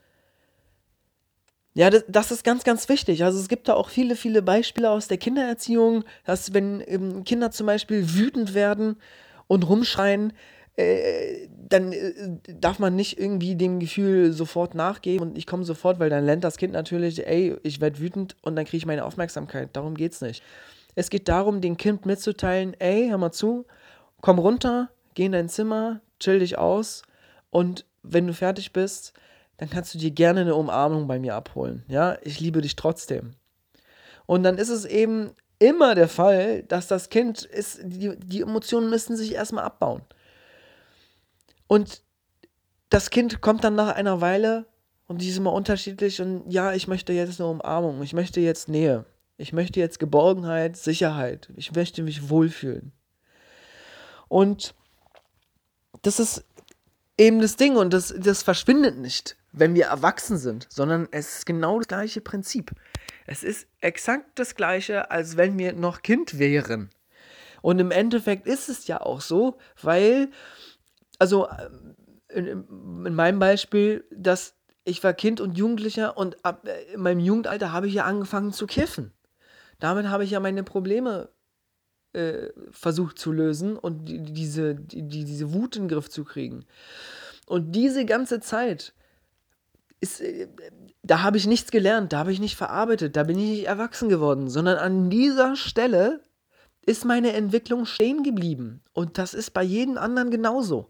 ja, 1.75 1.91
das, 1.91 2.05
das, 2.09 2.31
ist 2.33 2.43
ganz, 2.43 2.65
ganz 2.65 2.89
wichtig. 2.89 3.23
Also 3.23 3.39
es 3.39 3.49
gibt 3.49 3.69
da 3.69 3.75
auch 3.75 3.89
viele, 3.89 4.17
viele 4.17 4.43
Beispiele 4.43 4.91
aus 4.91 5.07
der 5.07 5.19
Kindererziehung, 5.19 6.05
dass 6.25 6.53
wenn 6.53 6.83
ähm, 6.87 7.25
Kinder 7.25 7.51
zum 7.51 7.67
Beispiel 7.67 8.15
wütend 8.15 8.55
werden 8.55 8.97
und 9.49 9.69
rumschreien, 9.69 10.33
äh, 10.77 11.49
dann 11.69 11.93
äh, 11.93 12.39
darf 12.61 12.79
man 12.79 12.95
nicht 12.95 13.19
irgendwie 13.19 13.57
dem 13.57 13.81
Gefühl 13.81 14.33
sofort 14.33 14.77
nachgeben 14.77 15.31
und 15.31 15.37
ich 15.37 15.47
komme 15.47 15.65
sofort, 15.65 15.99
weil 15.99 16.11
dann 16.11 16.25
lernt 16.25 16.45
das 16.45 16.57
Kind 16.57 16.73
natürlich, 16.73 17.27
ey, 17.27 17.57
ich 17.65 17.81
werde 17.81 17.99
wütend 17.99 18.37
und 18.43 18.55
dann 18.55 18.65
kriege 18.65 18.77
ich 18.77 18.87
meine 18.87 19.05
Aufmerksamkeit. 19.05 19.71
Darum 19.73 19.97
geht 19.97 20.13
es 20.13 20.21
nicht. 20.21 20.45
Es 20.95 21.11
geht 21.11 21.29
darum, 21.29 21.61
dem 21.61 21.77
Kind 21.77 22.07
mitzuteilen, 22.07 22.75
ey, 22.79 23.09
hör 23.09 23.19
mal 23.19 23.33
zu, 23.33 23.67
komm 24.21 24.39
runter, 24.39 24.91
geh 25.15 25.27
in 25.27 25.33
dein 25.33 25.49
Zimmer, 25.49 26.01
chill 26.21 26.39
dich 26.39 26.59
aus 26.59 27.03
und 27.51 27.85
wenn 28.05 28.29
du 28.29 28.33
fertig 28.33 28.73
bist, 28.73 29.15
dann 29.57 29.69
kannst 29.69 29.95
du 29.95 29.99
dir 29.99 30.13
gerne 30.13 30.43
eine 30.43 30.55
Umarmung 30.55 31.09
bei 31.09 31.19
mir 31.19 31.35
abholen. 31.35 31.85
Ja, 31.89 32.17
ich 32.23 32.39
liebe 32.39 32.63
dich 32.63 32.77
trotzdem. 32.77 33.33
Und 34.27 34.45
dann 34.45 34.59
ist 34.59 34.69
es 34.69 34.85
eben 34.85 35.33
immer 35.59 35.95
der 35.95 36.09
Fall, 36.09 36.63
dass 36.65 36.87
das 36.87 37.09
Kind 37.09 37.43
ist, 37.43 37.81
die, 37.83 38.17
die 38.19 38.43
Emotionen 38.43 38.91
müssen 38.91 39.17
sich 39.17 39.35
erstmal 39.35 39.65
abbauen. 39.65 40.03
Und 41.67 42.03
das 42.91 43.11
Kind 43.11 43.41
kommt 43.41 43.65
dann 43.65 43.75
nach 43.75 43.95
einer 43.95 44.21
Weile 44.21 44.67
und 45.07 45.21
die 45.21 45.29
ist 45.29 45.37
immer 45.37 45.53
unterschiedlich 45.53 46.21
und 46.21 46.51
ja, 46.51 46.73
ich 46.73 46.89
möchte 46.89 47.13
jetzt 47.13 47.41
eine 47.41 47.51
Umarmung, 47.51 48.03
ich 48.03 48.15
möchte 48.15 48.41
jetzt 48.41 48.69
Nähe. 48.69 49.05
Ich 49.41 49.53
möchte 49.53 49.79
jetzt 49.79 50.01
Geborgenheit, 50.01 50.77
Sicherheit. 50.77 51.49
Ich 51.57 51.73
möchte 51.73 52.03
mich 52.03 52.29
wohlfühlen. 52.29 52.91
Und 54.27 54.75
das 56.03 56.19
ist 56.19 56.45
eben 57.19 57.41
das 57.41 57.57
Ding 57.57 57.77
und 57.77 57.93
das, 57.93 58.15
das 58.17 58.43
verschwindet 58.43 58.97
nicht, 58.97 59.37
wenn 59.53 59.75
wir 59.75 59.87
erwachsen 59.87 60.39
sind, 60.39 60.67
sondern 60.71 61.09
es 61.11 61.39
ist 61.39 61.47
genau 61.47 61.79
das 61.79 61.89
gleiche 61.89 62.21
Prinzip. 62.21 62.71
Es 63.27 63.43
ist 63.43 63.67
exakt 63.81 64.39
das 64.39 64.55
gleiche, 64.55 65.11
als 65.11 65.37
wenn 65.37 65.59
wir 65.59 65.75
noch 65.75 66.03
Kind 66.03 66.39
wären. 66.39 66.91
Und 67.61 67.81
im 67.81 67.91
Endeffekt 67.91 68.47
ist 68.47 68.69
es 68.69 68.87
ja 68.87 69.01
auch 69.01 69.21
so, 69.21 69.59
weil, 69.83 70.31
also 71.19 71.49
in, 72.29 72.47
in 72.47 73.15
meinem 73.15 73.39
Beispiel, 73.39 74.05
dass 74.11 74.55
ich 74.85 75.05
war 75.05 75.13
Kind 75.13 75.41
und 75.41 75.59
Jugendlicher 75.59 76.17
und 76.17 76.43
ab, 76.45 76.67
äh, 76.67 76.95
in 76.95 77.01
meinem 77.01 77.21
Jugendalter 77.21 77.73
habe 77.73 77.89
ich 77.89 77.95
ja 77.95 78.05
angefangen 78.05 78.53
zu 78.53 78.67
kiffen. 78.67 79.13
Damit 79.81 80.09
habe 80.09 80.25
ich 80.25 80.31
ja 80.31 80.41
meine 80.41 80.63
Probleme 80.63 81.29
äh, 82.19 82.53
versucht 82.73 83.19
zu 83.19 83.33
lösen 83.33 83.77
und 83.77 84.07
die, 84.07 84.21
diese, 84.21 84.75
die, 84.75 85.03
diese 85.25 85.53
Wut 85.53 85.77
in 85.77 85.85
den 85.85 85.89
Griff 85.89 86.09
zu 86.09 86.25
kriegen. 86.25 86.65
Und 87.47 87.73
diese 87.73 88.05
ganze 88.05 88.41
Zeit 88.41 88.93
ist, 90.01 90.21
äh, 90.21 90.49
da 91.03 91.23
habe 91.23 91.37
ich 91.37 91.47
nichts 91.47 91.71
gelernt, 91.71 92.13
da 92.13 92.19
habe 92.19 92.33
ich 92.33 92.41
nicht 92.41 92.57
verarbeitet, 92.57 93.17
da 93.17 93.23
bin 93.23 93.39
ich 93.39 93.51
nicht 93.51 93.67
erwachsen 93.67 94.09
geworden, 94.09 94.51
sondern 94.51 94.79
an 94.79 95.11
dieser 95.11 95.57
Stelle 95.57 96.21
ist 96.85 97.05
meine 97.05 97.35
Entwicklung 97.35 97.87
stehen 97.87 98.23
geblieben. 98.23 98.83
Und 98.93 99.19
das 99.19 99.35
ist 99.35 99.53
bei 99.53 99.63
jedem 99.63 99.99
anderen 99.99 100.31
genauso. 100.31 100.89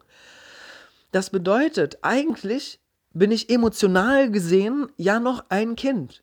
Das 1.13 1.31
bedeutet, 1.31 1.99
eigentlich 2.03 2.81
bin 3.13 3.33
ich 3.33 3.51
emotional 3.51 4.31
gesehen 4.31 4.89
ja 4.97 5.21
noch 5.21 5.45
ein 5.49 5.77
Kind. 5.77 6.23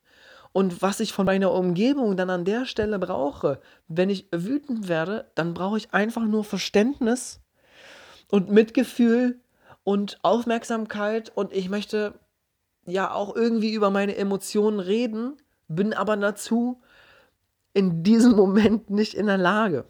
Und 0.56 0.82
was 0.82 1.02
ich 1.02 1.12
von 1.12 1.26
meiner 1.26 1.52
Umgebung 1.52 2.16
dann 2.16 2.30
an 2.30 2.46
der 2.46 2.66
Stelle 2.66 2.98
brauche, 2.98 3.60
wenn 3.90 4.10
ich 4.10 4.30
wütend 4.32 4.88
werde, 4.88 5.30
dann 5.36 5.54
brauche 5.54 5.76
ich 5.76 5.94
einfach 5.94 6.24
nur 6.24 6.46
Verständnis 6.46 7.42
und 8.32 8.50
Mitgefühl 8.50 9.42
und 9.84 10.18
Aufmerksamkeit 10.22 11.30
und 11.36 11.52
ich 11.52 11.68
möchte 11.68 12.18
ja 12.86 13.12
auch 13.12 13.36
irgendwie 13.36 13.74
über 13.74 13.90
meine 13.90 14.16
Emotionen 14.16 14.80
reden, 14.80 15.36
bin 15.68 15.94
aber 15.94 16.16
dazu 16.16 16.82
in 17.74 18.04
diesem 18.04 18.32
Moment 18.38 18.90
nicht 18.90 19.14
in 19.14 19.26
der 19.26 19.38
Lage. 19.38 19.84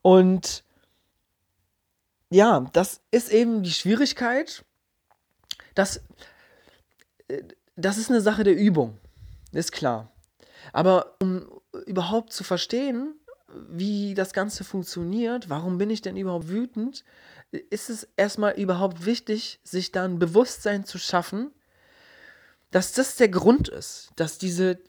Und 0.00 0.64
ja, 2.30 2.60
das 2.72 3.02
ist 3.10 3.30
eben 3.30 3.64
die 3.64 3.72
Schwierigkeit, 3.72 4.64
dass 5.74 6.00
äh, 7.28 7.42
das 7.76 7.98
ist 7.98 8.10
eine 8.10 8.20
Sache 8.20 8.44
der 8.44 8.56
Übung, 8.56 8.98
ist 9.52 9.72
klar. 9.72 10.12
Aber 10.72 11.16
um 11.20 11.46
überhaupt 11.86 12.32
zu 12.32 12.44
verstehen, 12.44 13.14
wie 13.68 14.14
das 14.14 14.32
Ganze 14.32 14.64
funktioniert, 14.64 15.48
warum 15.48 15.78
bin 15.78 15.90
ich 15.90 16.02
denn 16.02 16.16
überhaupt 16.16 16.48
wütend, 16.48 17.04
ist 17.70 17.90
es 17.90 18.08
erstmal 18.16 18.54
überhaupt 18.54 19.06
wichtig, 19.06 19.60
sich 19.62 19.92
da 19.92 20.04
ein 20.04 20.18
Bewusstsein 20.18 20.84
zu 20.84 20.98
schaffen, 20.98 21.52
dass 22.74 22.92
das 22.92 23.14
der 23.14 23.28
Grund 23.28 23.68
ist, 23.68 24.10
dass 24.16 24.36
diese, 24.36 24.80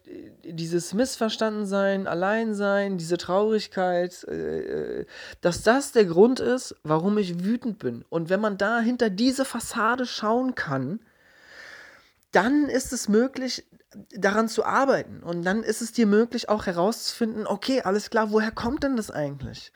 dieses 0.44 0.96
Missverstandensein, 0.96 2.08
Alleinsein, 2.08 2.98
diese 2.98 3.18
Traurigkeit, 3.18 4.24
äh, 4.24 5.06
dass 5.42 5.62
das 5.62 5.92
der 5.92 6.06
Grund 6.06 6.40
ist, 6.40 6.76
warum 6.82 7.20
ich 7.20 7.44
wütend 7.44 7.78
bin. 7.78 8.04
Und 8.10 8.30
wenn 8.30 8.42
man 8.42 8.58
da 8.58 8.80
hinter 8.80 9.12
diese 9.12 9.46
Fassade 9.46 10.08
schauen 10.08 10.56
kann, 10.56 11.00
dann 12.36 12.70
ist 12.70 12.94
es 12.94 13.08
möglich, 13.08 13.66
daran 14.12 14.50
zu 14.50 14.66
arbeiten. 14.66 15.24
Und 15.24 15.44
dann 15.44 15.64
ist 15.64 15.82
es 15.82 15.92
dir 15.92 16.06
möglich, 16.06 16.50
auch 16.50 16.66
herauszufinden, 16.66 17.48
okay, 17.48 17.82
alles 17.82 18.10
klar, 18.10 18.32
woher 18.32 18.52
kommt 18.52 18.84
denn 18.84 18.98
das 18.98 19.10
eigentlich? 19.10 19.72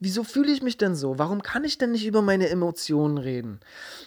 Wieso 0.00 0.24
fühle 0.24 0.52
ich 0.52 0.62
mich 0.62 0.78
denn 0.78 0.94
so? 0.94 1.18
Warum 1.18 1.42
kann 1.42 1.64
ich 1.64 1.76
denn 1.76 1.92
nicht 1.92 2.06
über 2.06 2.22
meine 2.22 2.48
Emotionen 2.48 3.18
reden? 3.18 3.60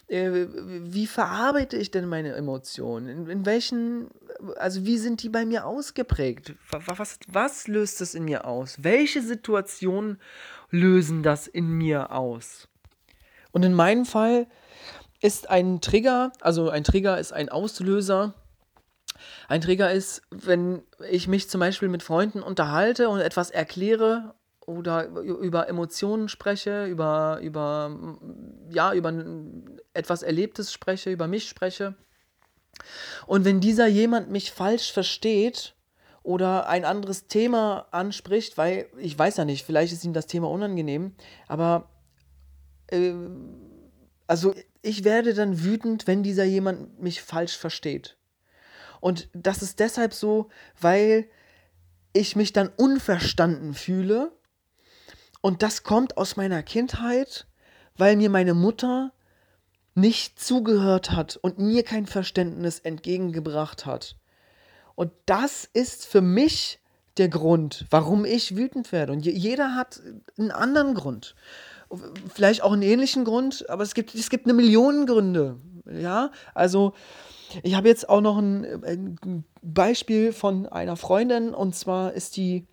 Äh, 0.07 0.47
wie 0.51 1.05
verarbeite 1.05 1.77
ich 1.77 1.91
denn 1.91 2.07
meine 2.07 2.33
Emotionen? 2.33 3.07
In, 3.07 3.29
in, 3.29 3.45
welchen, 3.45 4.09
also 4.57 4.85
wie 4.85 4.97
sind 4.97 5.21
die 5.21 5.29
bei 5.29 5.45
mir 5.45 5.65
ausgeprägt? 5.65 6.55
Was, 6.71 7.19
was 7.27 7.67
löst 7.67 8.01
das 8.01 8.15
in 8.15 8.25
mir 8.25 8.45
aus? 8.45 8.77
Welche 8.83 9.21
Situationen 9.21 10.17
lösen 10.69 11.23
das 11.23 11.47
in 11.47 11.69
mir 11.69 12.11
aus? 12.11 12.67
Und 13.51 13.63
in 13.63 13.73
meinem 13.73 14.05
Fall 14.05 14.47
ist 15.21 15.49
ein 15.49 15.81
Trigger, 15.81 16.31
also 16.41 16.69
ein 16.69 16.83
Trigger 16.83 17.19
ist 17.19 17.31
ein 17.31 17.49
Auslöser. 17.49 18.33
Ein 19.47 19.61
Trigger 19.61 19.91
ist, 19.91 20.23
wenn 20.31 20.81
ich 21.09 21.27
mich 21.27 21.49
zum 21.49 21.59
Beispiel 21.59 21.89
mit 21.89 22.01
Freunden 22.01 22.41
unterhalte 22.41 23.07
und 23.07 23.19
etwas 23.19 23.51
erkläre 23.51 24.33
oder 24.65 25.05
über 25.05 25.67
Emotionen 25.67 26.27
spreche, 26.27 26.85
über, 26.85 27.39
über, 27.41 28.17
ja, 28.69 28.93
über 28.93 29.13
etwas 29.93 30.23
Erlebtes 30.23 30.73
spreche, 30.73 31.11
über 31.11 31.27
mich 31.27 31.47
spreche. 31.47 31.95
Und 33.27 33.45
wenn 33.45 33.59
dieser 33.59 33.87
jemand 33.87 34.31
mich 34.31 34.51
falsch 34.51 34.91
versteht 34.91 35.75
oder 36.23 36.67
ein 36.67 36.85
anderes 36.85 37.27
Thema 37.27 37.87
anspricht, 37.91 38.57
weil 38.57 38.87
ich 38.97 39.17
weiß 39.17 39.37
ja 39.37 39.45
nicht, 39.45 39.65
vielleicht 39.65 39.93
ist 39.93 40.05
ihm 40.05 40.13
das 40.13 40.27
Thema 40.27 40.49
unangenehm, 40.49 41.15
aber 41.47 41.89
äh, 42.87 43.13
also 44.31 44.55
ich 44.81 45.03
werde 45.03 45.33
dann 45.33 45.61
wütend, 45.61 46.07
wenn 46.07 46.23
dieser 46.23 46.45
jemand 46.45 47.01
mich 47.01 47.21
falsch 47.21 47.57
versteht. 47.57 48.15
Und 49.01 49.27
das 49.33 49.61
ist 49.61 49.81
deshalb 49.81 50.13
so, 50.13 50.47
weil 50.79 51.29
ich 52.13 52.37
mich 52.37 52.53
dann 52.53 52.69
unverstanden 52.77 53.73
fühle 53.73 54.31
Und 55.41 55.63
das 55.63 55.83
kommt 55.83 56.15
aus 56.15 56.37
meiner 56.37 56.63
Kindheit, 56.63 57.45
weil 57.97 58.15
mir 58.15 58.29
meine 58.29 58.53
Mutter 58.53 59.11
nicht 59.95 60.39
zugehört 60.39 61.11
hat 61.11 61.35
und 61.35 61.59
mir 61.59 61.83
kein 61.83 62.05
Verständnis 62.05 62.79
entgegengebracht 62.79 63.85
hat. 63.85 64.15
Und 64.95 65.11
das 65.25 65.67
ist 65.73 66.05
für 66.05 66.21
mich 66.21 66.79
der 67.17 67.27
Grund, 67.27 67.85
warum 67.89 68.23
ich 68.23 68.55
wütend 68.55 68.93
werde. 68.93 69.11
Und 69.11 69.25
jeder 69.25 69.75
hat 69.75 69.99
einen 70.37 70.51
anderen 70.51 70.93
Grund. 70.93 71.35
Vielleicht 72.33 72.63
auch 72.63 72.71
einen 72.71 72.81
ähnlichen 72.81 73.25
Grund, 73.25 73.69
aber 73.69 73.83
es 73.83 73.93
gibt, 73.93 74.15
es 74.15 74.29
gibt 74.29 74.45
eine 74.45 74.53
Million 74.53 75.05
Gründe. 75.05 75.57
Ja, 75.85 76.31
also 76.53 76.93
ich 77.63 77.75
habe 77.75 77.87
jetzt 77.87 78.07
auch 78.07 78.21
noch 78.21 78.37
ein, 78.37 78.65
ein 78.83 79.43
Beispiel 79.61 80.31
von 80.31 80.67
einer 80.67 80.95
Freundin 80.95 81.53
und 81.53 81.75
zwar 81.75 82.13
ist 82.13 82.37
die 82.37 82.65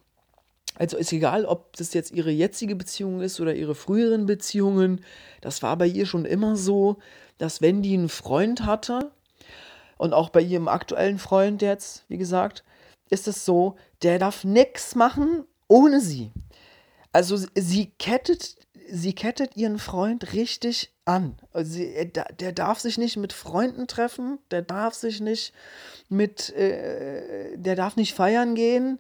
also 0.79 0.97
ist 0.97 1.13
egal, 1.13 1.45
ob 1.45 1.77
das 1.77 1.93
jetzt 1.93 2.13
ihre 2.13 2.31
jetzige 2.31 2.77
Beziehung 2.77 3.21
ist 3.21 3.41
oder 3.41 3.53
ihre 3.53 3.75
früheren 3.75 4.27
Beziehungen. 4.27 5.05
Das 5.41 5.61
war 5.63 5.77
bei 5.77 5.87
ihr 5.87 6.07
schon 6.07 6.25
immer 6.25 6.55
so, 6.55 6.99
dass 7.39 7.61
wenn 7.61 7.83
die 7.83 7.95
einen 7.95 8.09
Freund 8.09 8.65
hatte 8.65 9.11
und 9.97 10.13
auch 10.13 10.31
bei 10.31 10.41
ihrem 10.41 10.69
aktuellen 10.69 11.19
Freund 11.19 11.63
jetzt, 11.63 12.05
wie 12.07 12.19
gesagt, 12.19 12.63
ist 13.11 13.27
es 13.27 13.45
so, 13.45 13.75
der 14.03 14.21
darf 14.21 14.45
nichts 14.45 14.95
machen 14.95 15.45
ohne 15.67 16.01
sie. 16.01 16.31
Also 17.13 17.37
sie 17.55 17.93
kettet, 17.99 18.57
sie 18.91 19.15
kettet 19.15 19.57
ihren 19.57 19.79
Freund 19.79 20.33
richtig 20.33 20.93
an. 21.05 21.37
Also 21.53 21.73
sie, 21.73 22.13
der 22.41 22.53
darf 22.53 22.81
sich 22.81 22.99
nicht 22.99 23.17
mit 23.17 23.33
Freunden 23.33 23.87
treffen, 23.87 24.39
der 24.51 24.63
darf 24.63 24.95
sich 24.95 25.21
nicht 25.21 25.53
mit, 26.09 26.51
äh, 26.55 27.57
der 27.57 27.77
darf 27.77 27.97
nicht 27.97 28.15
feiern 28.15 28.55
gehen, 28.55 28.99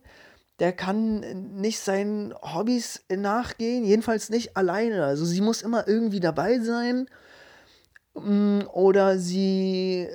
der 0.58 0.72
kann 0.72 1.20
nicht 1.60 1.78
seinen 1.80 2.34
Hobbys 2.34 3.04
nachgehen, 3.08 3.84
jedenfalls 3.84 4.28
nicht 4.30 4.56
alleine. 4.56 5.04
Also 5.04 5.24
sie 5.24 5.40
muss 5.40 5.62
immer 5.62 5.86
irgendwie 5.86 6.20
dabei 6.20 6.58
sein 6.58 7.08
mm, 8.14 8.60
oder 8.72 9.18
sie 9.18 10.08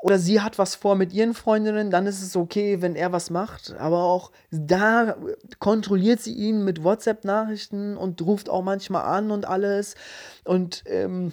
oder 0.00 0.18
sie 0.18 0.40
hat 0.40 0.58
was 0.58 0.74
vor 0.74 0.94
mit 0.96 1.12
ihren 1.12 1.34
Freundinnen, 1.34 1.90
dann 1.90 2.06
ist 2.06 2.22
es 2.22 2.34
okay, 2.34 2.80
wenn 2.80 2.96
er 2.96 3.12
was 3.12 3.28
macht. 3.28 3.74
Aber 3.78 4.04
auch 4.04 4.32
da 4.50 5.16
kontrolliert 5.58 6.20
sie 6.20 6.32
ihn 6.32 6.64
mit 6.64 6.82
WhatsApp-Nachrichten 6.82 7.98
und 7.98 8.20
ruft 8.22 8.48
auch 8.48 8.62
manchmal 8.62 9.04
an 9.04 9.30
und 9.30 9.46
alles. 9.46 9.96
Und 10.44 10.84
ähm, 10.86 11.32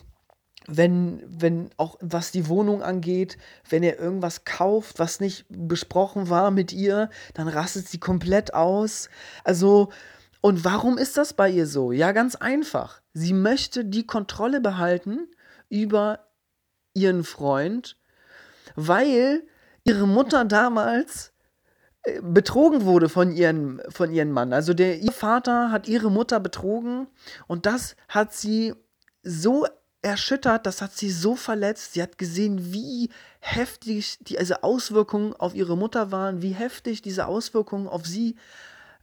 wenn, 0.68 1.24
wenn 1.26 1.70
auch 1.78 1.96
was 2.02 2.32
die 2.32 2.50
Wohnung 2.50 2.84
angeht, 2.84 3.38
wenn 3.70 3.84
er 3.84 4.00
irgendwas 4.00 4.44
kauft, 4.44 5.00
was 5.00 5.22
nicht 5.22 5.46
besprochen 5.48 6.30
war 6.30 6.52
mit 6.52 6.74
ihr, 6.74 7.10
dann 7.36 7.48
rastet 7.48 7.88
sie 7.88 8.00
komplett 8.00 8.54
aus. 8.54 9.10
Also, 9.46 9.90
und 10.42 10.66
warum 10.66 10.98
ist 10.98 11.16
das 11.16 11.34
bei 11.34 11.50
ihr 11.50 11.68
so? 11.68 11.94
Ja, 11.94 12.12
ganz 12.12 12.36
einfach. 12.36 13.02
Sie 13.14 13.34
möchte 13.34 13.86
die 13.86 14.06
Kontrolle 14.06 14.60
behalten 14.60 15.30
über 15.70 16.28
ihren 16.94 17.24
Freund, 17.24 17.96
weil 18.78 19.44
ihre 19.84 20.08
Mutter 20.08 20.46
damals 20.46 21.34
äh, 22.04 22.22
betrogen 22.22 22.86
wurde 22.86 23.10
von 23.10 23.32
ihrem, 23.32 23.82
von 23.90 24.14
ihrem 24.14 24.32
Mann. 24.32 24.54
Also 24.54 24.74
der, 24.74 25.00
ihr 25.00 25.12
Vater 25.12 25.72
hat 25.72 25.90
ihre 25.90 26.12
Mutter 26.12 26.40
betrogen 26.40 27.08
und 27.48 27.66
das 27.66 27.96
hat 28.08 28.34
sie 28.34 28.76
so 29.24 29.66
erschüttert, 30.04 30.68
das 30.68 30.82
hat 30.82 30.94
sie 30.94 31.10
so 31.10 31.36
verletzt. 31.36 31.94
Sie 31.94 32.04
hat 32.04 32.20
gesehen, 32.20 32.72
wie 32.72 33.10
heftig 33.40 34.20
diese 34.22 34.40
also 34.40 34.56
Auswirkungen 34.62 35.34
auf 35.34 35.56
ihre 35.56 35.76
Mutter 35.76 36.12
waren, 36.12 36.44
wie 36.44 36.54
heftig 36.54 37.02
diese 37.02 37.26
Auswirkungen 37.26 37.88
auf 37.88 38.06
sie 38.06 38.36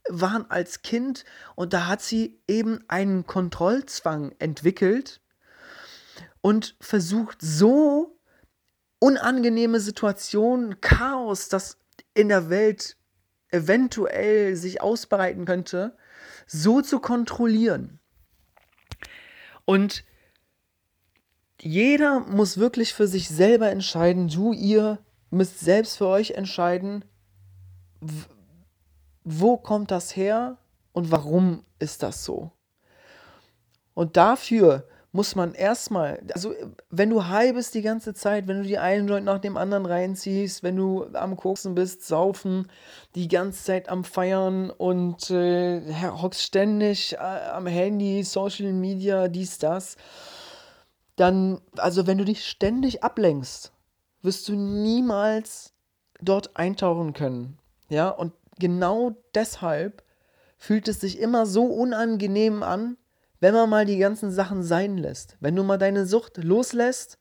waren 0.08 0.48
als 0.50 0.82
Kind. 0.82 1.24
Und 1.56 1.72
da 1.72 1.88
hat 1.88 2.00
sie 2.00 2.38
eben 2.46 2.84
einen 2.86 3.26
Kontrollzwang 3.26 4.36
entwickelt 4.38 5.20
und 6.42 6.76
versucht 6.80 7.38
so 7.40 8.13
unangenehme 9.04 9.80
Situationen, 9.80 10.80
Chaos, 10.80 11.50
das 11.50 11.76
in 12.14 12.30
der 12.30 12.48
Welt 12.48 12.96
eventuell 13.50 14.56
sich 14.56 14.80
ausbreiten 14.80 15.44
könnte, 15.44 15.94
so 16.46 16.80
zu 16.80 17.00
kontrollieren. 17.00 18.00
Und 19.66 20.04
jeder 21.60 22.20
muss 22.20 22.56
wirklich 22.56 22.94
für 22.94 23.06
sich 23.06 23.28
selber 23.28 23.70
entscheiden. 23.70 24.28
Du, 24.28 24.54
ihr 24.54 24.98
müsst 25.28 25.60
selbst 25.60 25.98
für 25.98 26.06
euch 26.06 26.30
entscheiden, 26.30 27.04
wo 29.22 29.58
kommt 29.58 29.90
das 29.90 30.16
her 30.16 30.56
und 30.92 31.10
warum 31.10 31.62
ist 31.78 32.02
das 32.02 32.24
so. 32.24 32.52
Und 33.92 34.16
dafür 34.16 34.88
muss 35.14 35.36
man 35.36 35.54
erstmal, 35.54 36.20
also 36.34 36.52
wenn 36.90 37.08
du 37.08 37.28
high 37.28 37.54
bist 37.54 37.72
die 37.76 37.82
ganze 37.82 38.14
Zeit, 38.14 38.48
wenn 38.48 38.56
du 38.56 38.64
die 38.64 38.78
einen 38.78 39.06
Joint 39.06 39.24
nach 39.24 39.38
dem 39.38 39.56
anderen 39.56 39.86
reinziehst, 39.86 40.64
wenn 40.64 40.74
du 40.74 41.06
am 41.12 41.36
Koksen 41.36 41.76
bist, 41.76 42.04
saufen, 42.04 42.68
die 43.14 43.28
ganze 43.28 43.62
Zeit 43.62 43.88
am 43.88 44.02
Feiern 44.02 44.70
und 44.70 45.30
äh, 45.30 45.82
hockst 46.20 46.42
ständig 46.42 47.12
äh, 47.12 47.18
am 47.18 47.68
Handy, 47.68 48.24
Social 48.24 48.72
Media, 48.72 49.28
dies, 49.28 49.58
das, 49.58 49.96
dann, 51.14 51.60
also 51.76 52.08
wenn 52.08 52.18
du 52.18 52.24
dich 52.24 52.44
ständig 52.44 53.04
ablenkst, 53.04 53.72
wirst 54.22 54.48
du 54.48 54.56
niemals 54.56 55.74
dort 56.22 56.56
eintauchen 56.56 57.12
können. 57.12 57.58
Ja, 57.88 58.08
und 58.08 58.32
genau 58.58 59.12
deshalb 59.32 60.02
fühlt 60.56 60.88
es 60.88 61.00
sich 61.00 61.20
immer 61.20 61.46
so 61.46 61.66
unangenehm 61.66 62.64
an, 62.64 62.96
wenn 63.44 63.52
man 63.52 63.68
mal 63.68 63.84
die 63.84 63.98
ganzen 63.98 64.30
Sachen 64.30 64.62
sein 64.62 64.96
lässt. 64.96 65.36
Wenn 65.38 65.54
du 65.54 65.62
mal 65.62 65.76
deine 65.76 66.06
Sucht 66.06 66.42
loslässt, 66.42 67.18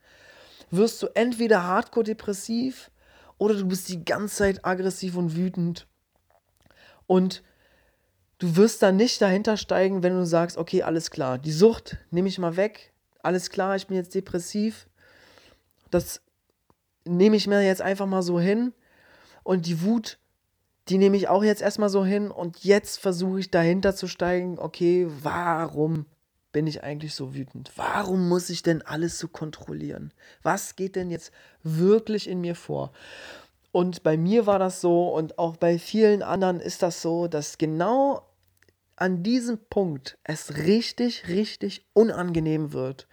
wirst 0.72 1.04
du 1.04 1.08
entweder 1.16 1.64
hardcore 1.64 2.06
depressiv 2.06 2.92
oder 3.38 3.56
du 3.56 3.68
bist 3.68 3.90
die 3.90 4.06
ganze 4.06 4.38
Zeit 4.38 4.64
aggressiv 4.64 5.18
und 5.18 5.36
wütend. 5.36 5.86
Und 7.08 7.44
du 8.40 8.56
wirst 8.56 8.82
dann 8.82 8.96
nicht 8.96 9.22
dahinter 9.22 9.58
steigen, 9.58 10.02
wenn 10.02 10.14
du 10.14 10.26
sagst, 10.26 10.58
okay, 10.58 10.84
alles 10.84 11.12
klar, 11.12 11.40
die 11.40 11.52
Sucht 11.52 11.98
nehme 12.10 12.30
ich 12.30 12.40
mal 12.40 12.56
weg, 12.56 12.94
alles 13.22 13.50
klar, 13.50 13.76
ich 13.76 13.88
bin 13.88 13.98
jetzt 13.98 14.16
depressiv. 14.16 14.88
Das 15.92 16.22
nehme 17.04 17.36
ich 17.36 17.48
mir 17.48 17.66
jetzt 17.66 17.82
einfach 17.82 18.06
mal 18.06 18.24
so 18.24 18.40
hin. 18.40 18.72
Und 19.44 19.66
die 19.66 19.82
Wut, 19.82 20.20
die 20.88 20.98
nehme 20.98 21.18
ich 21.18 21.28
auch 21.28 21.44
jetzt 21.44 21.62
erstmal 21.62 21.90
so 21.90 22.06
hin. 22.06 22.32
Und 22.32 22.64
jetzt 22.64 23.02
versuche 23.02 23.42
ich 23.42 23.52
dahinter 23.52 23.94
zu 23.94 24.08
steigen, 24.08 24.58
okay, 24.58 25.06
warum 25.22 26.06
bin 26.54 26.68
ich 26.68 26.84
eigentlich 26.84 27.14
so 27.14 27.36
wütend? 27.36 27.72
Warum 27.76 28.30
muss 28.30 28.50
ich 28.50 28.64
denn 28.64 28.82
alles 28.82 29.20
so 29.20 29.28
kontrollieren? 29.28 30.14
Was 30.42 30.78
geht 30.78 30.96
denn 30.96 31.10
jetzt 31.10 31.34
wirklich 31.64 32.30
in 32.30 32.40
mir 32.40 32.56
vor? 32.56 32.94
Und 33.74 34.04
bei 34.04 34.16
mir 34.16 34.46
war 34.46 34.60
das 34.60 34.80
so 34.80 35.10
und 35.10 35.38
auch 35.38 35.58
bei 35.58 35.78
vielen 35.80 36.22
anderen 36.22 36.62
ist 36.62 36.82
das 36.82 37.02
so, 37.02 37.28
dass 37.28 37.58
genau 37.58 38.22
an 38.96 39.24
diesem 39.24 39.58
Punkt 39.58 40.18
es 40.24 40.58
richtig, 40.58 41.28
richtig 41.28 41.86
unangenehm 41.94 42.72
wird. 42.72 43.08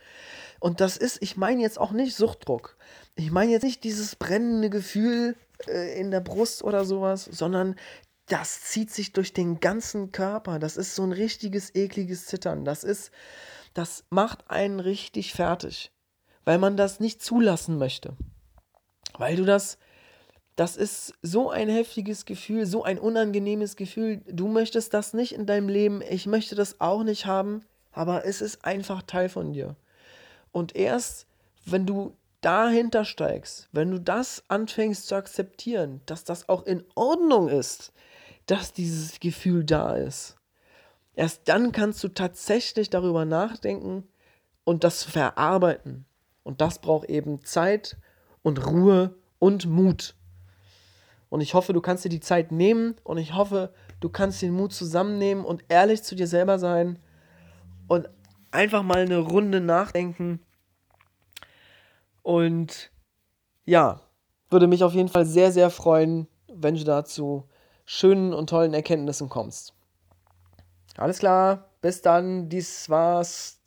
Und 0.60 0.80
das 0.82 0.98
ist, 0.98 1.22
ich 1.22 1.38
meine 1.38 1.62
jetzt 1.62 1.80
auch 1.80 1.92
nicht 1.92 2.14
Suchtdruck. 2.14 2.76
Ich 3.14 3.30
meine 3.30 3.50
jetzt 3.50 3.62
nicht 3.62 3.82
dieses 3.82 4.14
brennende 4.16 4.68
Gefühl 4.68 5.34
äh, 5.66 5.98
in 5.98 6.10
der 6.10 6.20
Brust 6.20 6.62
oder 6.62 6.84
sowas, 6.84 7.24
sondern 7.24 7.76
das 8.30 8.62
zieht 8.62 8.90
sich 8.90 9.12
durch 9.12 9.32
den 9.32 9.60
ganzen 9.60 10.12
Körper. 10.12 10.58
Das 10.58 10.76
ist 10.76 10.94
so 10.94 11.02
ein 11.02 11.12
richtiges, 11.12 11.74
ekliges 11.74 12.26
Zittern. 12.26 12.64
Das 12.64 12.84
ist, 12.84 13.10
das 13.74 14.04
macht 14.10 14.50
einen 14.50 14.80
richtig 14.80 15.32
fertig, 15.32 15.92
weil 16.44 16.58
man 16.58 16.76
das 16.76 17.00
nicht 17.00 17.22
zulassen 17.22 17.78
möchte. 17.78 18.16
Weil 19.18 19.36
du 19.36 19.44
das 19.44 19.78
das 20.60 20.76
ist 20.76 21.14
so 21.22 21.48
ein 21.48 21.70
heftiges 21.70 22.26
Gefühl, 22.26 22.66
so 22.66 22.84
ein 22.84 22.98
unangenehmes 22.98 23.76
Gefühl. 23.76 24.20
Du 24.26 24.46
möchtest 24.46 24.92
das 24.92 25.14
nicht 25.14 25.32
in 25.32 25.46
deinem 25.46 25.70
Leben, 25.70 26.02
ich 26.02 26.26
möchte 26.26 26.54
das 26.54 26.82
auch 26.82 27.02
nicht 27.02 27.24
haben, 27.24 27.64
aber 27.92 28.26
es 28.26 28.42
ist 28.42 28.62
einfach 28.62 29.00
Teil 29.00 29.30
von 29.30 29.54
dir. 29.54 29.76
Und 30.52 30.76
erst, 30.76 31.26
wenn 31.64 31.86
du 31.86 32.14
dahinter 32.42 33.06
steigst, 33.06 33.70
wenn 33.72 33.90
du 33.90 33.98
das 33.98 34.44
anfängst 34.48 35.06
zu 35.06 35.14
akzeptieren, 35.14 36.02
dass 36.04 36.24
das 36.24 36.50
auch 36.50 36.66
in 36.66 36.84
Ordnung 36.94 37.48
ist, 37.48 37.92
dass 38.50 38.72
dieses 38.72 39.20
Gefühl 39.20 39.64
da 39.64 39.94
ist, 39.94 40.36
erst 41.14 41.48
dann 41.48 41.72
kannst 41.72 42.02
du 42.02 42.08
tatsächlich 42.08 42.90
darüber 42.90 43.24
nachdenken 43.24 44.04
und 44.64 44.84
das 44.84 45.04
verarbeiten. 45.04 46.06
Und 46.42 46.60
das 46.60 46.80
braucht 46.80 47.08
eben 47.08 47.44
Zeit 47.44 47.96
und 48.42 48.66
Ruhe 48.66 49.14
und 49.38 49.66
Mut. 49.66 50.14
Und 51.28 51.40
ich 51.42 51.54
hoffe, 51.54 51.72
du 51.72 51.80
kannst 51.80 52.04
dir 52.04 52.08
die 52.08 52.20
Zeit 52.20 52.50
nehmen 52.50 52.96
und 53.04 53.18
ich 53.18 53.34
hoffe, 53.34 53.72
du 54.00 54.08
kannst 54.08 54.42
den 54.42 54.52
Mut 54.52 54.72
zusammennehmen 54.72 55.44
und 55.44 55.64
ehrlich 55.68 56.02
zu 56.02 56.16
dir 56.16 56.26
selber 56.26 56.58
sein 56.58 56.98
und 57.86 58.08
einfach 58.50 58.82
mal 58.82 58.98
eine 58.98 59.18
Runde 59.18 59.60
nachdenken. 59.60 60.40
Und 62.22 62.90
ja, 63.64 64.00
würde 64.50 64.66
mich 64.66 64.82
auf 64.82 64.92
jeden 64.92 65.08
Fall 65.08 65.24
sehr, 65.24 65.52
sehr 65.52 65.70
freuen, 65.70 66.26
wenn 66.48 66.74
du 66.74 66.82
dazu 66.82 67.48
schönen 67.92 68.32
und 68.32 68.48
tollen 68.48 68.72
Erkenntnissen 68.72 69.28
kommst. 69.28 69.74
Alles 70.96 71.18
klar, 71.18 71.70
bis 71.82 72.02
dann, 72.02 72.48
dies 72.48 72.88
war's. 72.88 73.59